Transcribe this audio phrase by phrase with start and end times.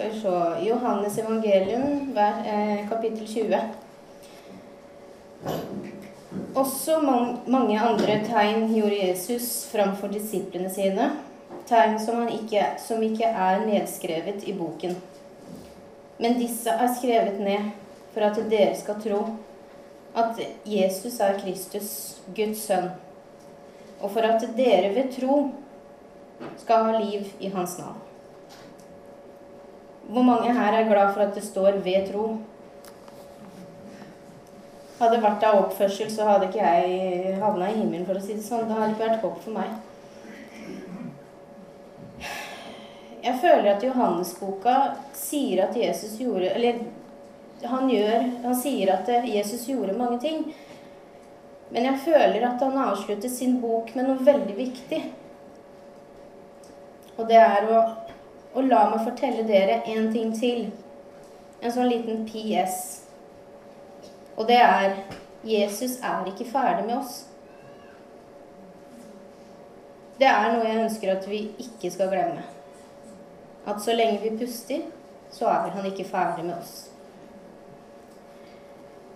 [0.00, 3.60] Skal vi se Johannes evangelium, eh, kapittel 20.
[6.54, 11.10] Også man, mange andre tegn gjorde Jesus framfor disiplene sine.
[11.68, 14.96] Tegn som, ikke, som ikke er nedskrevet i boken.
[16.18, 17.70] Men disse er skrevet ned
[18.14, 19.22] for at dere skal tro
[20.16, 22.88] at Jesus er Kristus, Guds sønn,
[24.00, 25.50] og for at dere ved tro
[26.56, 28.06] skal ha liv i hans navn.
[30.10, 32.38] Hvor mange her er glad for at det står 'ved tro'?
[35.00, 38.34] Hadde det vært av oppførsel, så hadde ikke jeg havna i himmelen, for å si
[38.34, 38.66] det sånn.
[38.68, 39.68] Det hadde ikke vært håp for meg.
[43.22, 44.74] Jeg føler at Johannesboka
[45.12, 46.78] sier at Jesus gjorde Eller
[47.68, 50.54] han gjør Han sier at Jesus gjorde mange ting.
[51.70, 55.02] Men jeg føler at han avslutter sin bok med noe veldig viktig.
[57.18, 57.82] Og det er å,
[58.54, 60.70] å la meg fortelle dere en ting til.
[61.60, 62.78] En sånn liten PS.
[64.36, 64.94] Og det er
[65.44, 67.24] Jesus er ikke ferdig med oss.
[70.20, 72.42] Det er noe jeg ønsker at vi ikke skal glemme.
[73.68, 74.82] At så lenge vi puster,
[75.32, 76.90] så er han ikke ferdig med oss.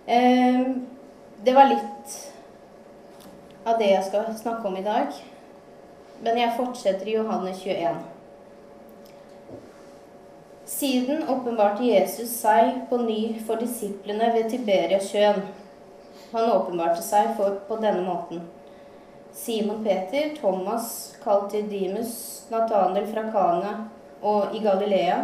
[0.05, 0.87] Ehm,
[1.43, 2.17] det var litt
[3.65, 5.13] av det jeg skal snakke om i dag.
[6.23, 8.14] Men jeg fortsetter i Johanne 21.
[10.65, 15.43] Siden åpenbarte Jesus seg på ny for disiplene ved Tiberiasjøen.
[16.31, 18.41] Han åpenbarte seg for, på denne måten.
[19.35, 23.75] Simon Peter, Thomas, kalt Didymus, Nathanael fra Kana
[24.25, 25.19] og i Galilea,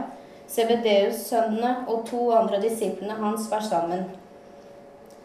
[0.52, 4.11] Sebedeus-sønnene og to andre disiplene hans var sammen.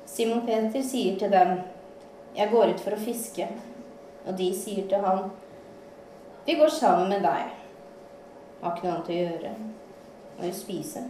[0.07, 1.59] Simon Peter sier til dem,
[2.37, 3.49] 'Jeg går ut for å fiske.'
[4.27, 5.31] Og de sier til han,
[6.47, 7.53] 'Vi går sammen med deg.'
[8.63, 9.57] Har ikke noe annet å gjøre.
[10.43, 11.05] Jo spise.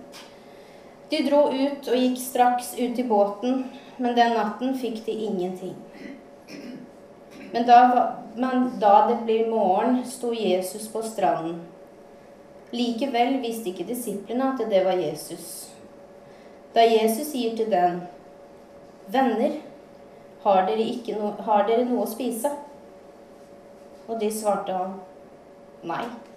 [1.10, 3.64] De dro ut og gikk straks ut i båten,
[3.98, 5.76] men den natten fikk de ingenting.
[7.52, 7.78] Men da,
[8.34, 11.60] men da det blir morgen, sto Jesus på stranden.
[12.74, 15.70] Likevel visste ikke disiplene at det var Jesus.
[16.74, 18.00] Da Jesus sier til dem,
[19.08, 19.52] 'Venner,
[20.42, 22.50] har dere, no, har dere noe å spise?'
[24.08, 24.98] Og de svarte han,
[25.82, 26.35] 'Nei'.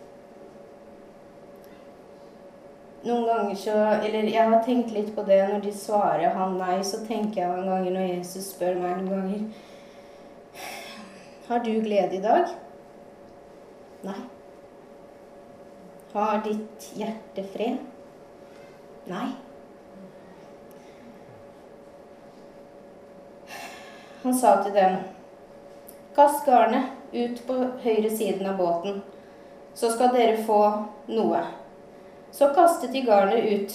[3.03, 6.79] Noen ganger så Eller jeg har tenkt litt på det når de svarer han nei,
[6.83, 9.41] så tenker jeg noen ganger når Jesus spør meg noen ganger
[11.47, 12.51] Har du glede i dag?
[14.03, 14.19] Nei.
[16.13, 17.77] Har ditt hjerte fred?
[19.09, 19.29] Nei.
[24.23, 24.97] Han sa til dem,
[26.15, 29.01] kast garnet ut på høyre siden av båten,
[29.73, 30.59] så skal dere få
[31.07, 31.41] noe.
[32.39, 33.73] Så kastet de garnet ut,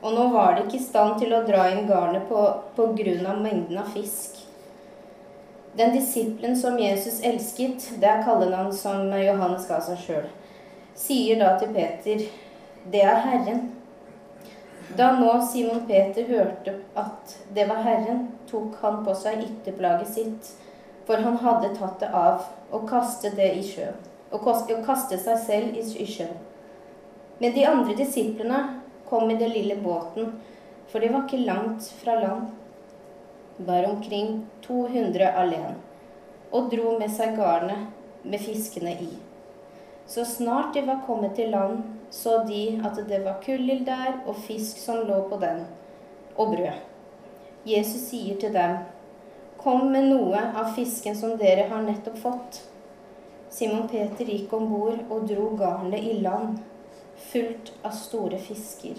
[0.00, 2.38] og nå var de ikke i stand til å dra inn garnet på,
[2.76, 4.36] på grunn av mengden av fisk.
[5.74, 10.30] Den disippelen som Jesus elsket, det er kallenavn som Johannes ga seg sjøl,
[10.94, 12.22] sier da til Peter,
[12.94, 13.66] det er Herren.
[14.94, 20.56] Da nå Simon Peter hørte at det var Herren, tok han på seg ytterplaget sitt,
[21.10, 23.98] for han hadde tatt det av, og kastet det i sjøen.
[24.30, 26.45] Og kastet seg selv i sjøen.
[27.38, 30.32] Men de andre disiplene kom i den lille båten,
[30.88, 32.46] for de var ikke langt fra land,
[33.58, 35.74] bare omkring 200 alene,
[36.52, 39.10] og dro med seg garnet med fiskene i.
[40.06, 44.38] Så snart de var kommet til land, så de at det var kullild der og
[44.46, 45.64] fisk som lå på den,
[46.36, 46.84] og brød.
[47.66, 48.78] Jesus sier til dem,
[49.56, 52.58] Kom med noe av fisken som dere har nettopp fått.
[53.50, 56.60] Simon Peter gikk om bord og dro garnet i land,
[57.16, 58.98] fullt av store fisker.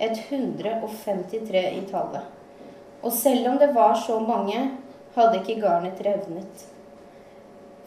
[0.00, 2.24] Et 153 i tallet.
[3.02, 4.70] Og selv om det var så mange,
[5.16, 6.66] hadde ikke garnet revnet.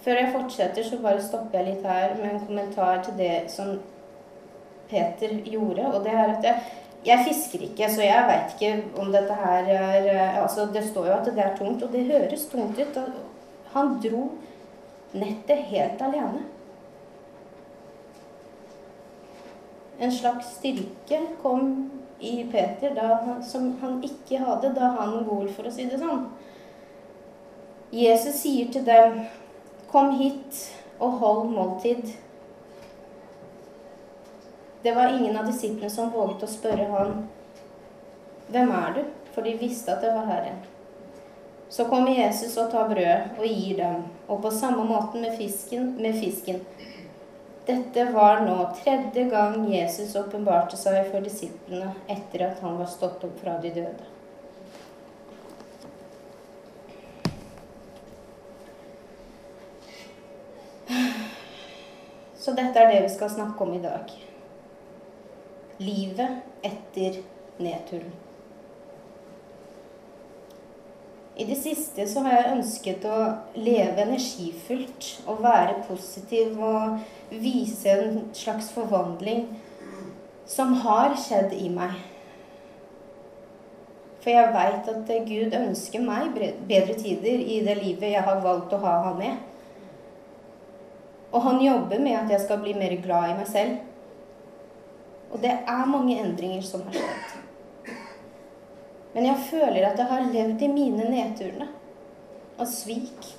[0.04, 3.74] Før jeg fortsetter, så bare stopper jeg litt her med en kommentar til det som
[4.90, 5.86] Peter gjorde.
[5.92, 6.62] Og det er at jeg,
[7.06, 11.18] jeg fisker ikke, så jeg veit ikke om dette her er altså Det står jo
[11.18, 13.02] at det er tungt, og det høres tungt ut.
[13.76, 14.24] Han dro
[15.14, 16.46] nettet helt alene.
[20.00, 25.68] En slags styrke kom i Peter da, som han ikke hadde da han gol, for
[25.68, 26.26] å si det sånn.
[27.92, 29.24] Jesus sier til dem
[29.90, 30.58] Kom hit
[31.02, 32.12] og hold måltid.
[34.84, 37.28] Det var ingen av disiplene som våget å spørre han,
[38.50, 40.62] 'Hvem er du?' For de visste at det var Herren.
[41.70, 45.96] Så kommer Jesus og tar brødet og gir dem, og på samme måte med fisken.
[46.02, 46.62] Med fisken.
[47.70, 53.22] Dette var nå tredje gang Jesus åpenbarte seg for disiplene etter at han var stått
[53.28, 54.08] opp fra de døde.
[62.40, 64.16] Så dette er det vi skal snakke om i dag.
[65.78, 67.22] Livet etter
[67.62, 68.29] nedturen.
[71.40, 73.18] I det siste så har jeg ønsket å
[73.56, 76.98] leve energifullt og være positiv og
[77.32, 79.46] vise en slags forvandling
[80.50, 81.96] som har skjedd i meg.
[84.20, 86.36] For jeg veit at Gud ønsker meg
[86.68, 89.40] bedre tider i det livet jeg har valgt å ha han med.
[91.32, 93.80] Og han jobber med at jeg skal bli mer glad i meg selv.
[95.32, 97.29] Og det er mange endringer som har skjedd.
[99.14, 101.68] Men jeg føler at jeg har levd i mine nedturene
[102.60, 103.30] og svik.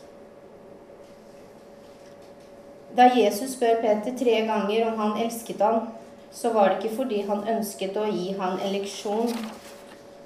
[2.97, 5.89] Da Jesus spør Peter tre ganger om han elsket ham,
[6.31, 9.31] så var det ikke fordi han ønsket å gi ham en leksjon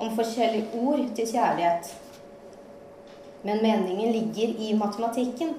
[0.00, 1.92] om forskjellige ord til kjærlighet.
[3.44, 5.54] Men meningen ligger i matematikken.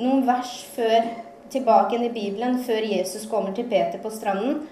[0.00, 1.10] Noen vers før,
[1.52, 4.62] tilbake i Bibelen, før Jesus kommer til Peter på stranden.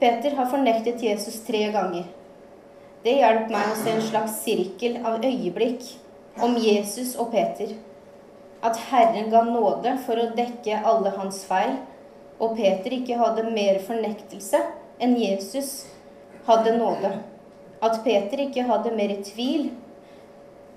[0.00, 2.06] Peter har fornektet Jesus tre ganger.
[3.02, 5.88] Det hjalp meg å se en slags sirkel av øyeblikk
[6.46, 7.72] om Jesus og Peter.
[8.62, 11.80] At Herren ga nåde for å dekke alle hans feil,
[12.38, 14.62] og Peter ikke hadde mer fornektelse
[15.02, 15.72] enn Jesus
[16.46, 17.10] hadde nåde.
[17.82, 19.72] At Peter ikke hadde mer tvil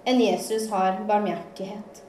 [0.10, 2.02] enn Jesus har barmhjertighet.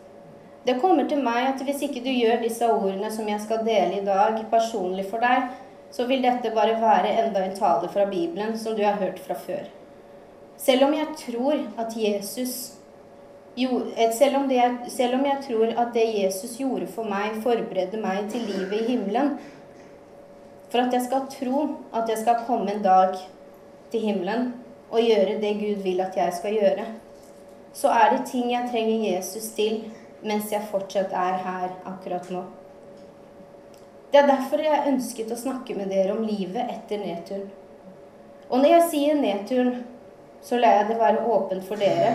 [0.65, 4.01] Det kommer til meg at hvis ikke du gjør disse ordene som jeg skal dele
[4.01, 5.53] i dag, personlig for deg,
[5.93, 9.37] så vil dette bare være enda en tale fra Bibelen som du har hørt fra
[9.37, 9.69] før.
[10.56, 12.76] Selv om jeg tror at Jesus
[14.12, 14.62] selv om, det,
[14.93, 18.91] selv om jeg tror at det Jesus gjorde for meg, forbereder meg til livet i
[18.91, 19.38] himmelen
[20.69, 21.62] For at jeg skal tro
[21.94, 23.17] at jeg skal komme en dag
[23.91, 24.53] til himmelen
[24.91, 26.85] og gjøre det Gud vil at jeg skal gjøre,
[27.73, 29.81] så er det ting jeg trenger Jesus til
[30.23, 32.44] mens jeg fortsatt er her akkurat nå.
[34.12, 37.49] Det er derfor jeg ønsket å snakke med dere om livet etter nedturen.
[38.49, 39.82] Og når jeg sier nedturen,
[40.46, 42.12] så lar jeg det være åpent for dere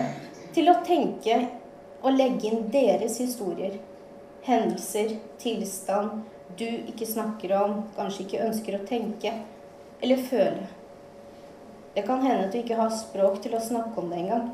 [0.56, 1.36] til å tenke
[2.02, 3.76] og legge inn deres historier,
[4.46, 6.22] hendelser, tilstand
[6.58, 9.34] du ikke snakker om, kanskje ikke ønsker å tenke
[10.02, 10.66] eller føle.
[11.94, 14.50] Det kan hende at du ikke har språk til å snakke om det engang.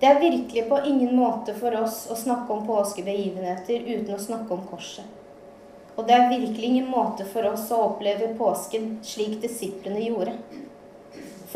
[0.00, 4.52] Det er virkelig på ingen måte for oss å snakke om påskebegivenheter uten å snakke
[4.52, 5.06] om korset.
[5.96, 10.36] Og det er virkelig ingen måte for oss å oppleve påsken slik disiplene gjorde.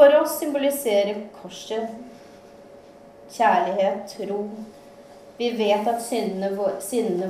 [0.00, 1.88] For oss symboliserer korset
[3.34, 4.38] kjærlighet, tro.
[5.36, 6.48] Vi vet at syndene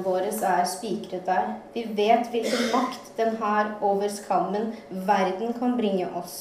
[0.05, 1.49] våre er spikret der.
[1.75, 4.69] Vi vet hvilken makt den har over skammen
[5.09, 6.37] verden kan bringe oss.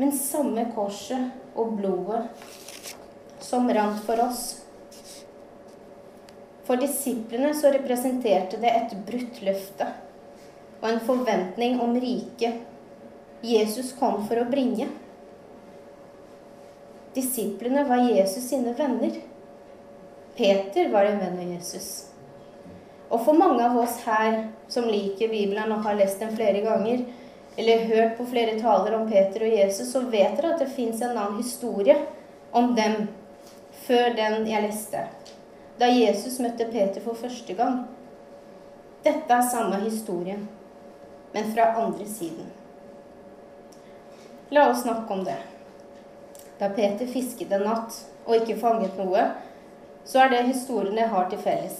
[0.00, 2.22] Men samme korset og blodet
[3.44, 4.64] som rant for oss.
[6.64, 9.92] For disiplene så representerte det et brutt løfte
[10.80, 12.64] og en forventning om riket
[13.44, 14.88] Jesus kom for å bringe.
[17.14, 19.10] Disiplene var Jesus sine venner.
[20.36, 21.90] Peter var en venn av Jesus.
[23.12, 27.02] Og for mange av oss her som liker Bibelen og har lest den flere ganger,
[27.56, 31.02] eller hørt på flere taler om Peter og Jesus, så vet dere at det fins
[31.02, 31.98] en annen historie
[32.56, 33.10] om dem
[33.84, 35.04] før den jeg leste.
[35.76, 37.82] Da Jesus møtte Peter for første gang.
[39.04, 40.48] Dette er samme historien,
[41.34, 42.48] men fra andre siden.
[44.52, 45.40] La oss snakke om det.
[46.62, 49.24] Da Peter fisket en natt og ikke fanget noe,
[50.06, 51.78] så er det historien jeg har til felles.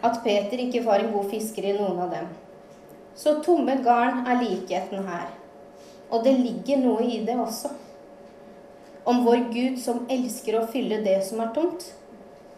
[0.00, 2.30] At Peter ikke var en god fisker i noen av dem.
[3.12, 5.28] Så tomme garn er likheten her.
[6.08, 7.74] Og det ligger noe i det også.
[9.04, 11.90] Om vår Gud som elsker å fylle det som er tomt,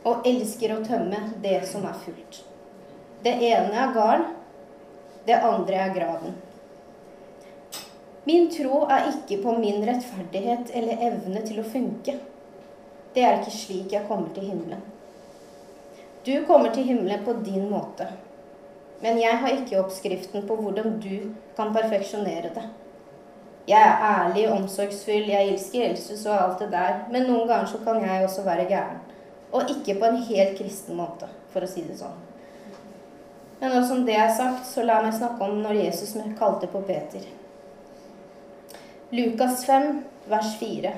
[0.07, 2.45] og elsker å tømme det som er fullt.
[3.27, 4.29] Det ene er garn,
[5.27, 6.39] det andre er graven.
[8.27, 12.17] Min tro er ikke på min rettferdighet eller evne til å funke.
[13.15, 14.81] Det er ikke slik jeg kommer til himmelen.
[16.27, 18.09] Du kommer til himmelen på din måte.
[18.99, 22.67] Men jeg har ikke oppskriften på hvordan du kan perfeksjonere det.
[23.71, 27.83] Jeg er ærlig, omsorgsfull, jeg elsker Jesus og alt det der, men noen ganger så
[27.87, 29.01] kan jeg også være gæren.
[29.53, 32.19] Og ikke på en helt kristen måte, for å si det sånn.
[33.61, 36.83] Men nå som det er sagt, så la meg snakke om når Jesus kalte på
[36.91, 37.23] Peter.
[39.11, 40.93] Lukas 5, vers 4.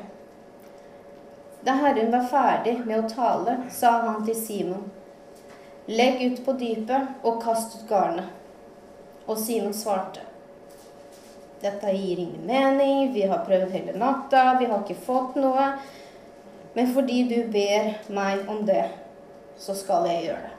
[1.61, 4.87] Da Herren var ferdig med å tale, sa han til Simon,
[5.89, 8.33] Legg ut på dypet og kast ut garnet.
[9.27, 10.25] Og Simon svarte.
[11.61, 15.71] Dette gir ingen mening, vi har prøvd hele natta, vi har ikke fått noe.
[16.73, 18.87] Men fordi du ber meg om det,
[19.61, 20.58] så skal jeg gjøre det.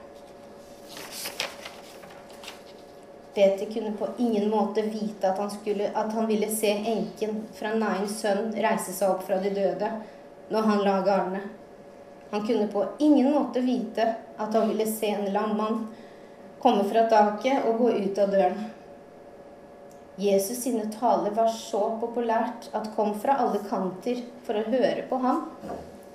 [3.33, 7.75] Peter kunne på ingen måte vite at han, skulle, at han ville se enken fra
[7.77, 9.91] Nains sønn reise seg opp fra de døde
[10.49, 11.45] når han la garnet.
[12.31, 14.07] Han kunne på ingen måte vite
[14.37, 15.79] at han ville se en lam mann
[16.59, 18.59] komme fra taket og gå ut av døren.
[20.19, 25.19] Jesus sine taler var så populært at kom fra alle kanter for å høre på
[25.23, 25.45] ham,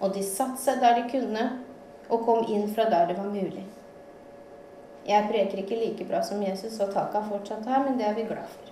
[0.01, 1.47] og de satte seg der de kunne,
[2.13, 3.65] og kom inn fra der det var mulig.
[5.05, 8.17] Jeg preker ikke like bra som Jesus, og taket er fortsatt her, men det er
[8.17, 8.71] vi glad for.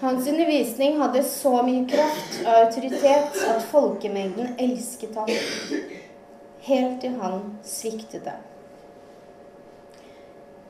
[0.00, 5.30] Hans undervisning hadde så mye kraft og autoritet at folkemengden elsket ham,
[6.68, 8.44] helt til han sviktet dem.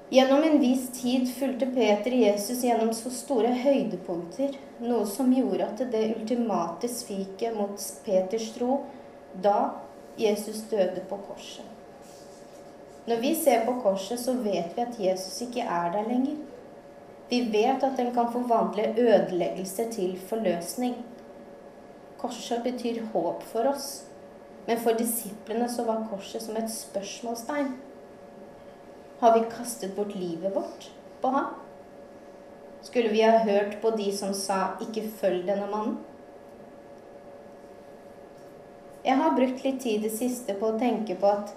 [0.08, 5.82] Gjennom en viss tid fulgte Peter Jesus gjennom så store høydepunkter, noe som gjorde at
[5.92, 7.76] det ultimate sviket mot
[8.06, 8.86] Peters tro
[9.36, 9.58] da
[10.16, 11.77] Jesus døde på korset.
[13.08, 16.36] Når vi ser på korset, så vet vi at Jesus ikke er der lenger.
[17.30, 20.94] Vi vet at den kan forvandle ødeleggelse til forløsning.
[22.18, 24.04] Korset betyr håp for oss.
[24.66, 27.70] Men for disiplene så var korset som et spørsmålstegn.
[29.20, 30.90] Har vi kastet bort livet vårt
[31.22, 31.54] på ham?
[32.82, 35.96] Skulle vi ha hørt på de som sa 'ikke følg denne mannen'?
[39.04, 41.54] Jeg har brukt litt tid det siste på å tenke på at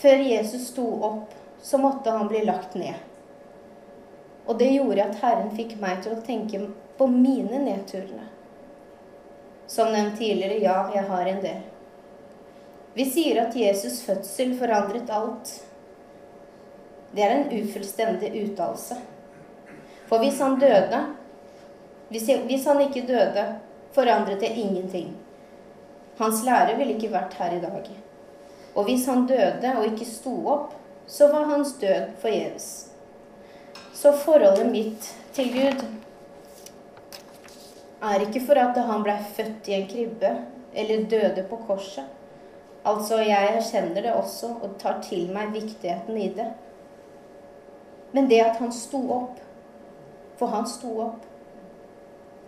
[0.00, 2.94] før Jesus sto opp, så måtte han bli lagt ned.
[4.46, 6.62] Og det gjorde at Herren fikk meg til å tenke
[6.98, 8.26] på mine nedturene.
[9.70, 11.60] Som nevnt tidligere, ja, jeg har en del.
[12.96, 15.52] Vi sier at Jesus' fødsel forandret alt.
[17.12, 18.98] Det er en ufullstendig uttalelse.
[20.10, 21.04] For hvis han døde,
[22.10, 23.46] hvis han ikke døde,
[23.94, 25.12] forandret det ingenting.
[26.18, 27.86] Hans lære ville ikke vært her i dag.
[28.74, 30.74] Og hvis han døde og ikke sto opp,
[31.10, 32.68] så var hans død forgjeves.
[33.94, 35.82] Så forholdet mitt til Gud
[38.02, 40.30] er ikke for at han blei født i en krybbe
[40.72, 42.06] eller døde på korset.
[42.84, 46.46] Altså, jeg erkjenner det også og tar til meg viktigheten i det.
[48.12, 49.42] Men det at han sto opp,
[50.38, 51.26] for han sto opp,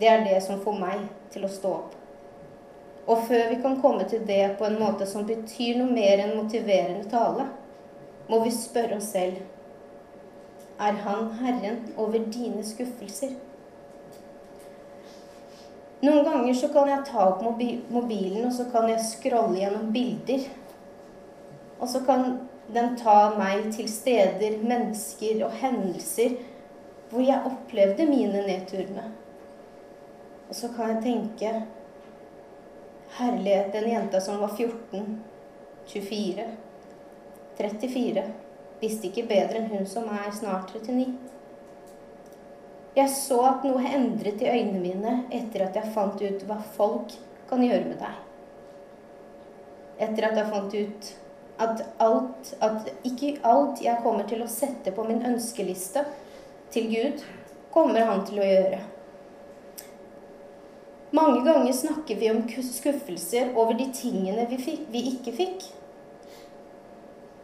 [0.01, 1.99] det er det som får meg til å stå opp.
[3.07, 6.37] Og før vi kan komme til det på en måte som betyr noe mer enn
[6.39, 7.49] motiverende tale,
[8.31, 9.41] må vi spørre oss selv
[10.83, 13.35] er Han Herren over dine skuffelser?
[16.03, 20.49] Noen ganger så kan jeg ta opp mobilen, og så kan jeg scrolle gjennom bilder.
[21.79, 22.41] Og så kan
[22.75, 26.41] den ta meg til steder, mennesker og hendelser
[27.13, 29.05] hvor jeg opplevde mine nedturene.
[30.49, 31.53] Og så kan jeg tenke
[33.17, 35.21] Herlighet, den jenta som var 14,
[35.87, 36.45] 24,
[37.59, 38.23] 34,
[38.81, 41.11] visste ikke bedre enn hun som er snart 39.
[42.97, 47.13] Jeg så at noe endret i øynene mine etter at jeg fant ut hva folk
[47.51, 48.17] kan gjøre med deg.
[50.09, 51.13] Etter at jeg fant ut
[51.63, 56.05] at, alt, at ikke alt jeg kommer til å sette på min ønskeliste
[56.73, 57.25] til Gud,
[57.73, 58.83] kommer han til å gjøre.
[61.13, 65.67] Mange ganger snakker vi om skuffelser over de tingene vi, fikk, vi ikke fikk.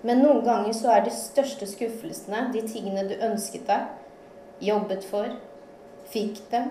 [0.08, 3.90] Men noen ganger så er de største skuffelsene de tingene du ønsket deg,
[4.64, 5.34] jobbet for,
[6.08, 6.70] fikk dem,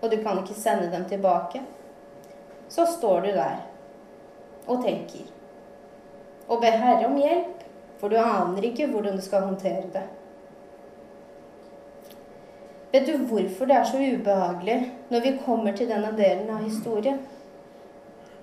[0.00, 1.62] og du kan ikke sende dem tilbake.
[2.68, 3.62] Så står du der
[4.66, 5.30] og tenker.
[6.50, 7.62] Og ber Herre om hjelp,
[8.00, 10.08] for du aner ikke hvordan du skal håndtere det.
[12.92, 14.76] Vet du hvorfor det er så ubehagelig
[15.10, 17.18] når vi kommer til denne delen av historien?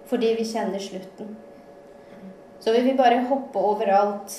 [0.09, 1.35] Fordi vi kjenner slutten.
[2.59, 4.35] Så vil vi bare hoppe over alt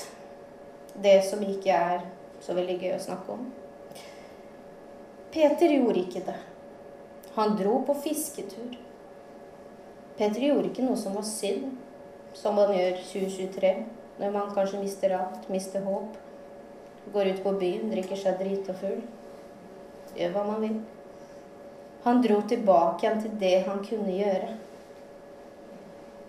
[1.02, 2.04] det som ikke er
[2.44, 3.48] så veldig gøy å snakke om.
[5.34, 6.36] Peter gjorde ikke det.
[7.34, 8.76] Han dro på fisketur.
[10.18, 11.72] Peter gjorde ikke noe som var synd,
[12.36, 13.74] som man gjør 2023,
[14.20, 16.14] når man kanskje mister alt, mister håp.
[17.14, 19.02] Går ut på byen, drikker seg drita full
[20.18, 20.76] gjør hva man vil.
[22.04, 24.50] Han dro tilbake igjen til det han kunne gjøre.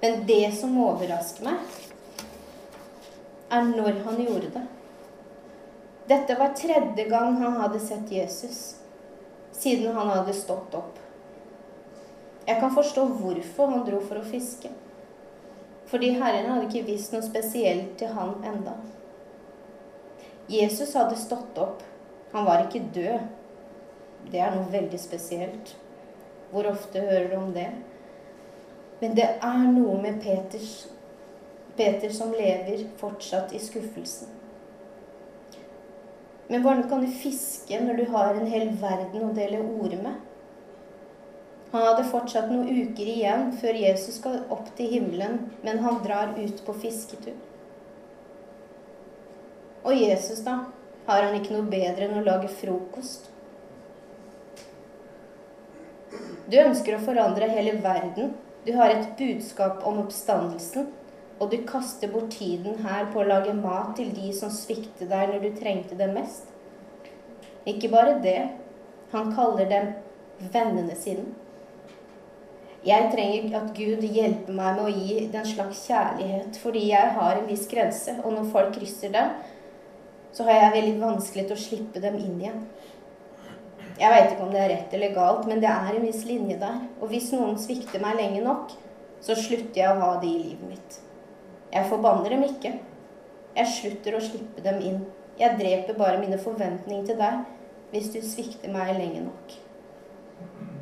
[0.02, 1.60] Men det som overrasker meg,
[3.52, 4.64] er når han gjorde det.
[6.08, 8.76] Dette var tredje gang han hadde sett Jesus
[9.56, 11.00] siden han hadde stått opp.
[12.46, 14.70] Jeg kan forstå hvorfor han dro for å fiske.
[15.86, 18.72] fordi Herren hadde ikke visst noe spesielt til han enda.
[20.50, 21.84] Jesus hadde stått opp.
[22.32, 23.28] Han var ikke død.
[24.32, 25.76] Det er noe veldig spesielt.
[26.52, 27.70] Hvor ofte hører du om det?
[29.02, 30.88] Men det er noe med Peters,
[31.76, 34.32] Peter som lever fortsatt i skuffelsen.
[36.48, 40.22] Men hvordan kan du fiske når du har en hel verden å dele ord med?
[41.74, 46.38] Han hadde fortsatt noen uker igjen før Jesus skal opp til himmelen, men han drar
[46.38, 47.36] ut på fisketur.
[49.86, 50.62] Og Jesus, da?
[51.06, 53.28] Har han ikke noe bedre enn å lage frokost?
[56.46, 58.36] Du ønsker å forandre hele verden.
[58.66, 60.92] Du har et budskap om oppstandelsen.
[61.40, 65.34] Og du kaster bort tiden her på å lage mat til de som sviktet deg
[65.34, 66.48] når du trengte det mest.
[67.68, 68.40] Ikke bare det.
[69.12, 69.92] Han kaller dem
[70.54, 71.26] vennene sine.
[72.86, 77.40] Jeg trenger at Gud hjelper meg med å gi den slags kjærlighet, fordi jeg har
[77.40, 79.32] en viss grense, og når folk krysser den,
[80.36, 82.60] så har jeg veldig vanskelig til å slippe dem inn igjen.
[83.96, 86.58] Jeg veit ikke om det er rett eller galt, men det er en viss linje
[86.60, 86.82] der.
[87.00, 88.74] Og hvis noen svikter meg lenge nok,
[89.24, 90.98] så slutter jeg å ha de i livet mitt.
[91.72, 92.74] Jeg forbanner dem ikke.
[93.56, 95.00] Jeg slutter å slippe dem inn.
[95.40, 97.44] Jeg dreper bare mine forventninger til deg
[97.92, 99.56] hvis du svikter meg lenge nok.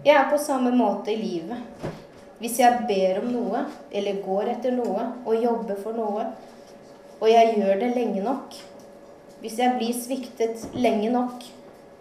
[0.03, 1.61] Jeg er på samme måte i livet.
[2.41, 3.61] Hvis jeg ber om noe,
[3.93, 6.25] eller går etter noe, og jobber for noe,
[7.21, 8.55] og jeg gjør det lenge nok
[9.39, 11.45] Hvis jeg blir sviktet lenge nok,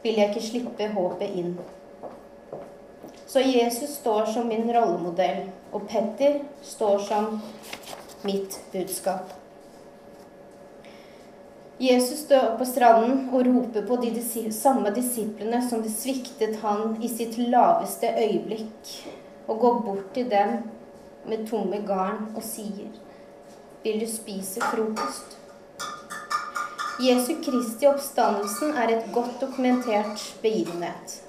[0.03, 1.55] vil jeg ikke slippe håpet inn.
[3.27, 7.39] Så Jesus står som min rollemodell, og Petter står som
[8.23, 9.33] mitt budskap.
[11.83, 14.13] Jesus står på stranden og roper på de
[14.55, 18.93] samme disiplene som det sviktet han i sitt laveste øyeblikk,
[19.49, 20.59] og går bort til dem
[21.27, 22.91] med tomme garn og sier,
[23.83, 25.42] 'Vil du spise frokost?'
[27.01, 31.23] Jesu Kristi oppstandelsen er et godt dokumentert begivenhet.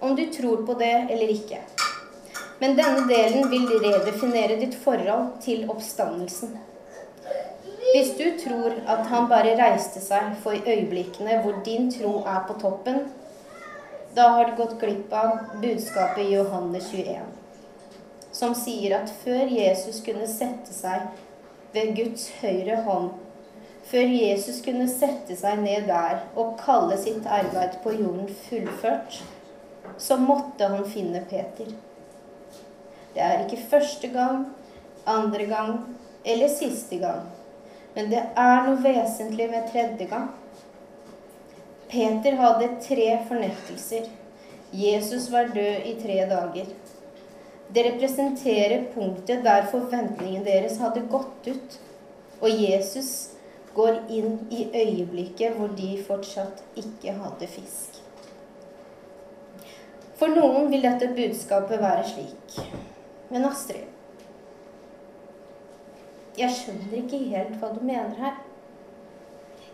[0.00, 1.58] Om du tror på det eller ikke.
[2.60, 6.54] Men denne delen vil redefinere ditt forhold til oppstandelsen.
[7.90, 12.56] Hvis du tror at han bare reiste seg for øyeblikkene hvor din tro er på
[12.62, 13.02] toppen,
[14.14, 17.26] da har du gått glipp av budskapet i Johannes 21,
[18.30, 21.10] som sier at før Jesus kunne sette seg
[21.74, 23.10] ved Guds høyre hånd,
[23.90, 29.20] før Jesus kunne sette seg ned der og kalle sitt arbeid på jorden fullført,
[29.98, 31.68] så måtte han finne Peter.
[33.14, 34.46] Det er ikke første gang,
[35.06, 35.74] andre gang
[36.24, 37.28] eller siste gang.
[37.94, 40.32] Men det er noe vesentlig med tredje gang.
[41.92, 44.08] Peter hadde tre fornektelser.
[44.74, 46.72] Jesus var død i tre dager.
[47.74, 51.78] Det representerer punktet der forventningen deres hadde gått ut.
[52.40, 53.33] Og Jesus
[53.74, 58.00] går inn i øyeblikket hvor de fortsatt ikke hadde fisk.
[60.14, 62.58] For noen vil dette budskapet være slik.
[63.30, 63.90] Men Astrid,
[66.38, 68.42] jeg skjønner ikke helt hva du mener her.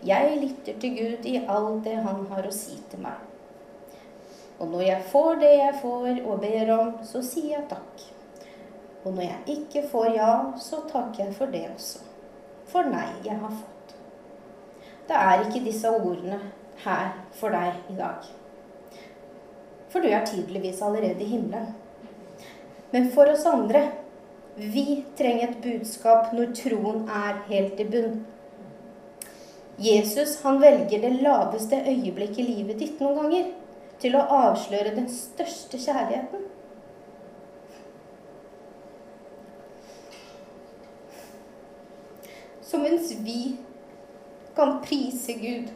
[0.04, 3.20] Jeg lytter til Gud i alt det han har å si til meg.
[4.60, 8.06] Og når jeg får det jeg får og ber om, så sier jeg takk.
[9.04, 12.04] Og når jeg ikke får ja, så takker jeg for det også.
[12.68, 13.69] For nei jeg har fått.
[15.10, 16.36] Det er ikke disse ordene
[16.84, 18.26] her for deg i dag.
[19.90, 21.72] For du er tydeligvis allerede i himmelen.
[22.92, 23.88] Men for oss andre
[24.54, 28.20] vi trenger et budskap når troen er helt i bunn.
[29.82, 33.48] Jesus han velger det laveste øyeblikket i livet ditt noen ganger
[34.02, 36.44] til å avsløre den største kjærligheten.
[42.62, 43.56] Så mens vi
[44.56, 45.70] kan prise Gud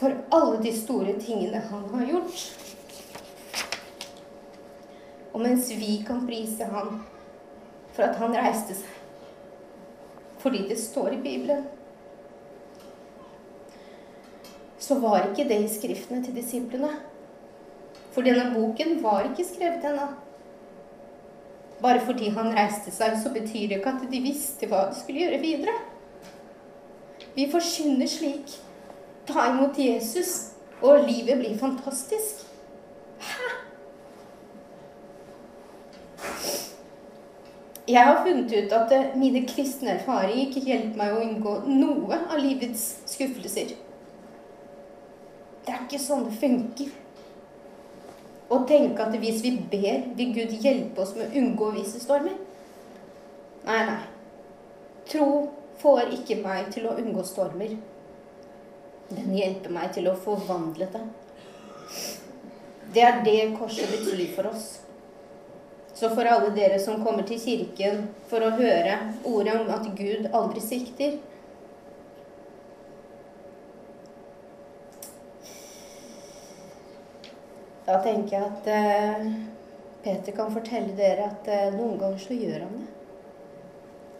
[0.00, 2.44] for alle de store tingene han har gjort,
[5.32, 7.02] og mens vi kan prise han
[7.94, 8.96] for at han reiste seg.
[10.40, 11.66] Fordi det står i Bibelen.
[14.80, 16.94] Så var ikke det i skriftene til disiplene.
[18.14, 20.08] For denne boken var ikke skrevet ennå.
[21.80, 25.22] Bare fordi han reiste seg, så betyr det ikke at de visste hva de skulle
[25.22, 25.76] gjøre videre.
[27.34, 28.56] Vi forkynner slik.
[29.26, 32.46] Ta imot Jesus, og livet blir fantastisk.
[33.20, 33.50] Hæ?
[37.88, 42.18] Jeg har funnet ut at eh, mine kristne erfaringer ikke hjelper meg å unngå noe
[42.30, 43.72] av livets skuffelser.
[45.66, 46.92] Det er ikke sånn det funker.
[48.50, 52.38] Å tenke at hvis vi ber, vil Gud hjelpe oss med å unngå visse stormer.
[53.66, 53.98] Nei, nei.
[55.10, 55.26] Tro
[55.80, 57.74] får ikke meg til å unngå stormer.
[59.10, 61.06] Den hjelper meg til å forvandle det.
[62.94, 64.68] Det er det korset betyr for oss.
[65.94, 68.94] Så for alle dere som kommer til kirken for å høre
[69.28, 71.18] ordet om at Gud aldri svikter
[77.90, 79.30] Da tenker jeg at eh,
[80.04, 82.99] Peter kan fortelle dere at eh, noen ganger så gjør han det.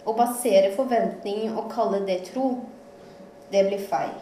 [0.05, 2.51] Å basere forventninger og kalle det tro,
[3.53, 4.13] det blir feil.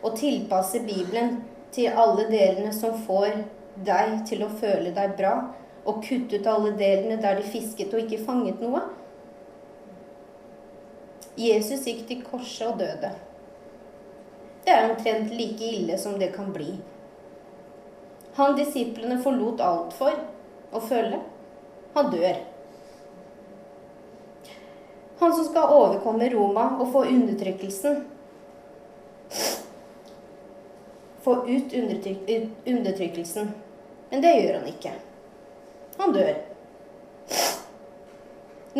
[0.00, 1.40] Å tilpasse Bibelen
[1.74, 3.42] til alle delene som får
[3.86, 5.34] deg til å føle deg bra,
[5.88, 8.82] og kutte ut alle delene der de fisket og ikke fanget noe.
[11.40, 13.12] Jesus gikk til korset og døde.
[14.64, 16.74] Det er omtrent like ille som det kan bli
[18.40, 20.16] han disiplene forlot alt for
[20.72, 21.18] å følge,
[21.96, 22.38] han dør.
[25.20, 28.00] Han som skal overkomme Roma og få undertrykkelsen
[31.20, 31.74] Få ut
[32.66, 33.50] undertrykkelsen.
[34.10, 34.92] Men det gjør han ikke.
[35.98, 36.38] Han dør.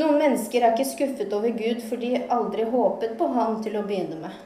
[0.00, 3.84] Noen mennesker er ikke skuffet over Gud, for de aldri håpet på han til å
[3.84, 4.38] begynne med.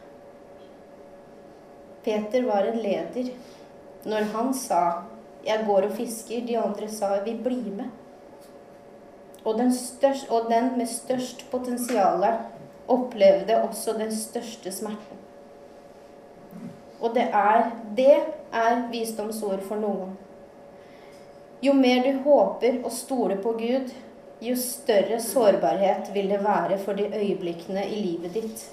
[2.05, 3.31] Peter var en leder.
[4.05, 5.05] Når han sa
[5.45, 8.04] 'jeg går og fisker', de andre sa 'vi blir med'.
[9.45, 12.25] Og den, størst, og den med størst potensial
[12.89, 15.21] opplevde også den største smerten.
[17.01, 18.17] Og det er, det
[18.53, 20.15] er visdomsord for noen.
[21.65, 23.93] Jo mer du håper og stoler på Gud,
[24.41, 28.65] jo større sårbarhet vil det være for de øyeblikkene i livet ditt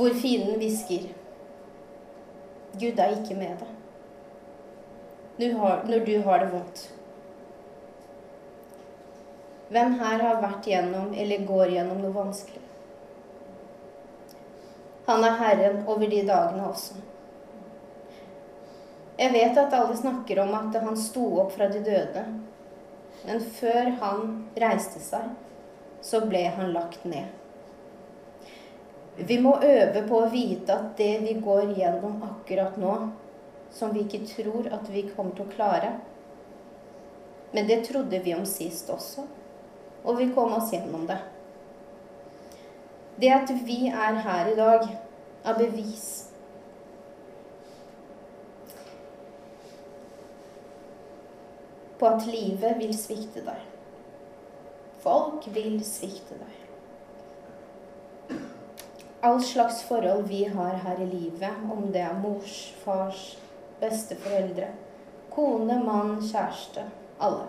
[0.00, 1.10] hvor fienden hvisker
[2.80, 3.74] Gud er ikke med deg
[5.48, 6.88] når du har det vondt.
[9.70, 12.62] Hvem her har vært gjennom eller går gjennom noe vanskelig?
[15.06, 16.98] Han er Herren over de dagene også.
[19.20, 22.24] Jeg vet at alle snakker om at han sto opp fra de døde.
[23.26, 24.22] Men før han
[24.58, 25.32] reiste seg,
[26.00, 27.28] så ble han lagt ned.
[29.16, 32.94] Vi må øve på å vite at det vi går gjennom akkurat nå,
[33.72, 35.92] som vi ikke tror at vi kommer til å klare
[37.52, 39.24] Men det trodde vi om sist også,
[40.04, 41.16] og vi kom oss gjennom det.
[43.18, 44.86] Det at vi er her i dag,
[45.42, 46.06] er bevis.
[51.98, 53.66] På at livet vil svikte deg.
[55.02, 56.60] Folk vil svikte deg
[59.20, 63.36] all slags forhold vi har her i livet, om det er mors, fars,
[63.80, 64.70] besteforeldre,
[65.30, 66.84] kone, mann, kjæreste
[67.18, 67.46] alle.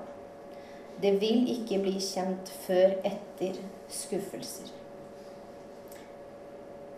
[1.02, 3.58] Det vil ikke bli kjent før etter
[3.90, 4.70] skuffelser.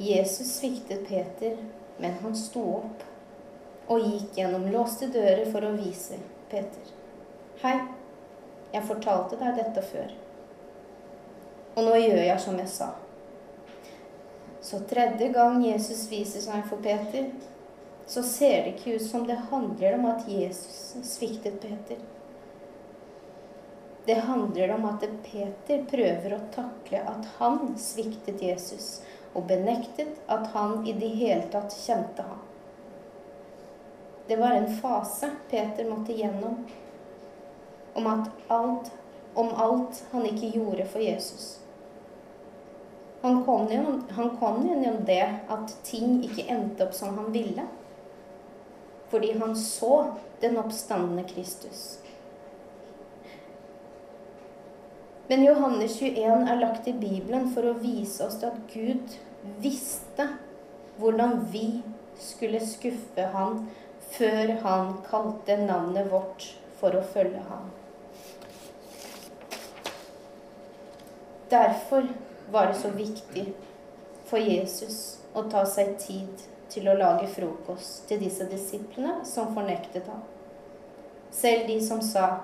[0.01, 1.57] Jesus sviktet Peter,
[2.01, 3.03] men han sto opp
[3.93, 6.17] og gikk gjennom låste dører for å vise
[6.51, 6.91] Peter.
[7.63, 7.77] Hei,
[8.73, 10.11] jeg fortalte deg dette før.
[11.77, 12.89] Og nå gjør jeg som jeg sa.
[14.63, 17.29] Så tredje gang Jesus viser seg for Peter,
[18.07, 21.97] så ser det ikke ut som det handler om at Jesus sviktet Peter.
[24.05, 28.97] Det handler om at Peter prøver å takle at han sviktet Jesus,
[29.33, 32.41] og benektet at han i det hele tatt kjente ham.
[34.27, 36.65] Det var en fase Peter måtte gjennom
[37.93, 38.07] om,
[38.47, 38.91] alt,
[39.33, 41.59] om alt han ikke gjorde for Jesus.
[43.21, 47.67] Han kom, gjennom, han kom gjennom det at ting ikke endte opp som han ville.
[49.13, 51.99] Fordi han så den oppstandende Kristus.
[55.27, 59.13] Men Johannes 21 er lagt i Bibelen for å vise oss at Gud
[59.61, 60.25] visste
[60.97, 61.67] hvordan vi
[62.17, 63.67] skulle skuffe ham
[64.15, 66.47] før han kalte navnet vårt
[66.81, 67.69] for å følge ham.
[71.53, 72.09] Derfor
[72.49, 73.45] var det så viktig
[74.25, 74.99] for Jesus
[75.37, 80.23] å ta seg tid til å lage frokost til disse disiplene som fornektet ham.
[81.31, 82.39] Selv de som sa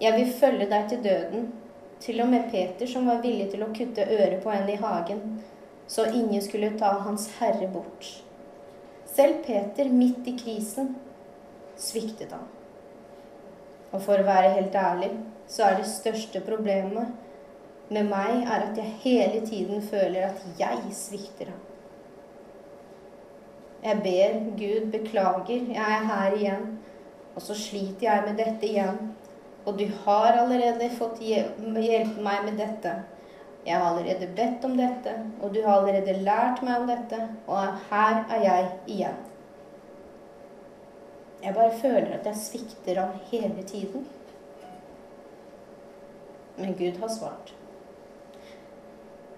[0.00, 1.52] 'Jeg vil følge deg til døden',
[2.00, 5.42] til og med Peter som var villig til å kutte øret på en i hagen,
[5.86, 8.22] så ingen skulle ta Hans Herre bort.
[9.06, 10.96] Selv Peter, midt i krisen,
[11.76, 12.44] sviktet han.
[13.92, 15.10] Og for å være helt ærlig,
[15.48, 17.08] så er det største problemet
[17.90, 21.60] med meg, er at jeg hele tiden føler at jeg svikter ham.
[23.88, 26.66] Jeg ber Gud beklager, jeg er her igjen.
[27.34, 29.14] Og så sliter jeg med dette igjen.
[29.68, 32.92] og du har allerede fått hjelpe meg med dette.
[33.66, 37.82] Jeg har allerede bedt om dette, og du har allerede lært meg om dette, og
[37.90, 39.18] her er jeg igjen.
[41.42, 44.06] Jeg bare føler at jeg svikter ham hele tiden.
[46.56, 47.54] Men Gud har svart.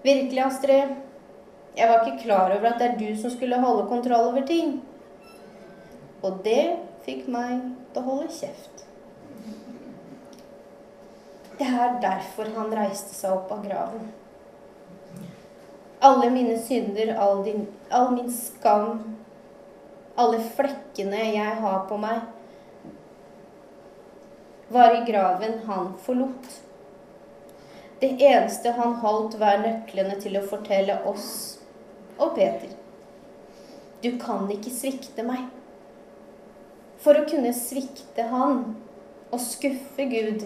[0.03, 0.95] Virkelig, Astrid,
[1.75, 4.81] jeg var ikke klar over at det er du som skulle holde kontroll over ting.
[6.21, 7.61] Og det fikk meg
[7.93, 8.83] til å holde kjeft.
[11.61, 14.09] Det er derfor han reiste seg opp av graven.
[16.01, 19.15] Alle mine synder, all, din, all min skam,
[20.19, 22.25] alle flekkene jeg har på meg,
[24.71, 26.51] var i graven han forlot.
[28.01, 31.60] Det eneste han holdt, var nøklene til å fortelle oss
[32.17, 32.73] og Peter.
[34.03, 35.45] Du kan ikke svikte meg.
[37.01, 38.63] For å kunne svikte han
[39.31, 40.45] og skuffe Gud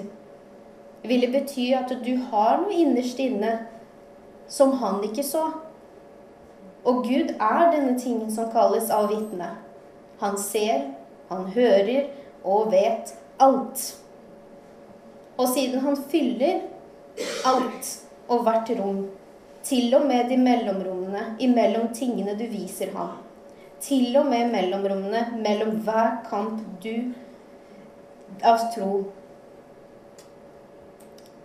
[1.05, 3.53] ville bety at du har noe innerst inne
[4.51, 5.45] som han ikke så.
[6.85, 9.49] Og Gud er denne tingen som kalles allvitende.
[10.21, 10.89] Han ser,
[11.29, 12.09] han hører
[12.45, 13.85] og vet alt.
[15.37, 16.61] Og siden han fyller
[17.47, 17.91] alt
[18.27, 19.05] og hvert rom,
[19.65, 21.04] til og med de mellomrommene
[21.39, 23.19] imellom tingene du viser ham,
[23.81, 27.11] til og med mellomrommene mellom hver kamp du
[28.43, 29.05] av tro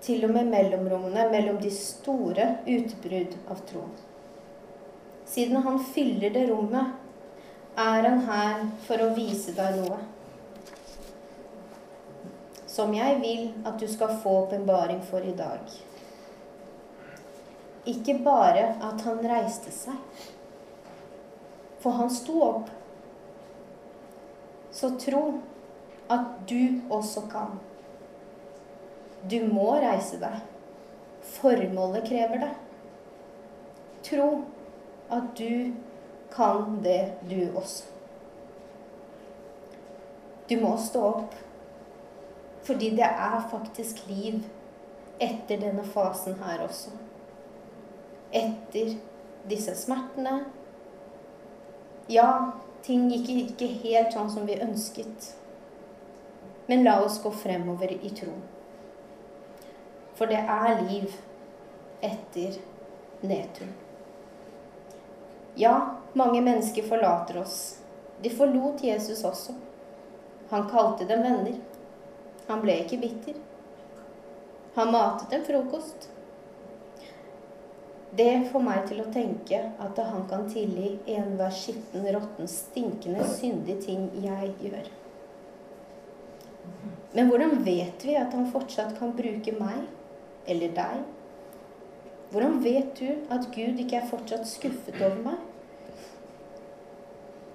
[0.05, 3.85] til og med mellomrommene mellom de store utbrudd av tro.
[5.29, 6.97] Siden han fyller det rommet,
[7.79, 10.01] er han her for å vise deg noe.
[12.71, 15.63] Som jeg vil at du skal få åpenbaring for i dag.
[17.91, 19.97] Ikke bare at han reiste seg,
[21.81, 22.69] for han sto opp.
[24.71, 25.25] Så tro
[26.13, 27.59] at du også kan.
[29.31, 30.41] Du må reise deg.
[31.35, 32.51] Formålet krever det.
[34.07, 34.29] Tro
[35.11, 35.73] at du
[36.33, 37.91] kan det, du også.
[40.49, 41.37] Du må stå opp.
[42.67, 44.43] Fordi det er faktisk liv
[45.21, 46.93] etter denne fasen her også.
[48.31, 48.97] Etter
[49.49, 50.45] disse smertene.
[52.07, 55.33] Ja, ting gikk ikke helt sånn som vi ønsket.
[56.71, 58.35] Men la oss gå fremover i tro.
[60.19, 61.17] For det er liv
[62.05, 62.61] etter
[63.21, 63.73] nedturen.
[65.59, 65.75] Ja,
[66.13, 67.59] mange mennesker forlater oss.
[68.23, 69.57] De forlot Jesus også.
[70.51, 71.59] Han kalte dem venner.
[72.47, 73.35] Han ble ikke bitter.
[74.75, 76.09] Han matet dem frokost.
[78.17, 83.77] Det får meg til å tenke at han kan tilgi enhver skitten, råtten, stinkende, syndig
[83.85, 84.89] ting jeg gjør.
[87.15, 89.87] Men hvordan vet vi at han fortsatt kan bruke meg
[90.51, 91.07] eller deg?
[92.35, 95.39] Hvordan vet du at Gud ikke er fortsatt skuffet over meg?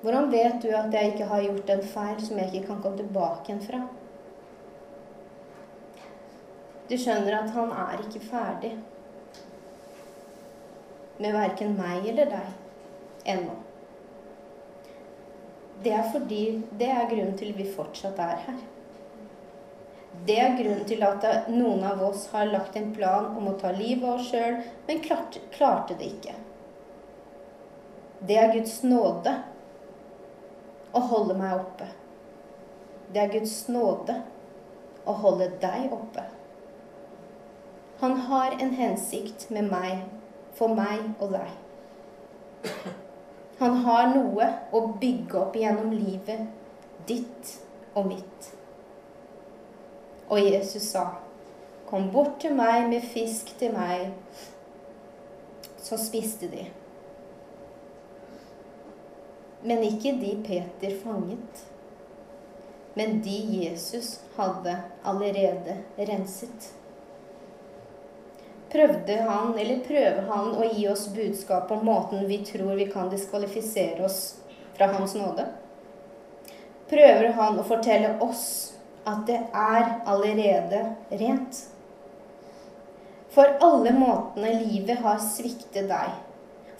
[0.05, 3.03] Hvordan vet du at jeg ikke har gjort en feil som jeg ikke kan komme
[3.03, 3.83] tilbake igjen fra?
[6.87, 8.75] Du skjønner at han er ikke ferdig
[11.17, 13.55] med verken meg eller deg ennå.
[15.83, 16.43] Det er fordi
[16.79, 18.63] det er grunnen til vi fortsatt er her.
[20.25, 23.73] Det er grunnen til at noen av oss har lagt en plan om å ta
[23.75, 26.35] livet av oss sjøl, men klarte, klarte det ikke.
[28.25, 29.35] Det er Guds nåde
[30.95, 31.89] å holde meg oppe.
[33.11, 34.15] Det er Guds nåde
[35.05, 36.23] å holde deg oppe.
[37.99, 40.01] Han har en hensikt med meg,
[40.55, 41.51] for meg og deg.
[43.59, 46.47] Han har noe å bygge opp gjennom livet
[47.07, 47.53] ditt
[47.95, 48.49] og mitt.
[50.29, 51.05] Og Jesus sa,
[51.85, 54.11] 'Kom bort til meg med fisk til meg.'
[55.77, 56.65] Så spiste de.
[59.63, 61.65] Men ikke de Peter fanget,
[62.95, 66.73] men de Jesus hadde allerede renset.
[68.75, 73.07] Prøvde han, eller prøver han, å gi oss budskap om måten vi tror vi kan
[73.07, 74.17] diskvalifisere oss
[74.75, 75.45] fra Hans nåde?
[76.89, 78.43] Prøver han å fortelle oss
[79.07, 80.81] at det er allerede
[81.21, 81.61] rent.
[83.31, 86.19] For alle måtene livet har sviktet deg,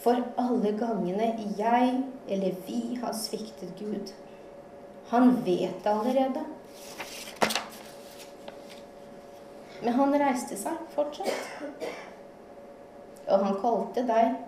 [0.04, 1.90] for alle gangene jeg
[2.28, 4.12] eller vi har sviktet Gud.
[5.16, 6.44] Han vet det allerede.
[9.86, 11.50] Men han reiste seg fortsatt.
[13.30, 14.40] Og han kalte deg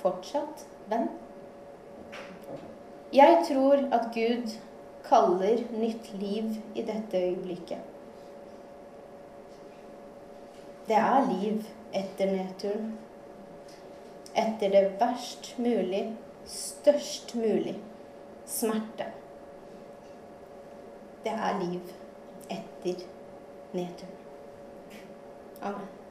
[0.00, 1.06] fortsatt venn.
[3.14, 4.56] Jeg tror at Gud
[5.06, 7.78] kaller nytt liv i dette øyeblikket.
[10.88, 11.62] Det er liv
[11.94, 12.90] etter nedturen.
[14.34, 16.02] Etter det verst mulig,
[16.50, 17.76] størst mulig
[18.50, 19.06] smerte.
[21.22, 21.94] Det er liv
[22.50, 23.06] etter
[23.70, 24.13] nedturen.
[25.64, 26.03] Amen.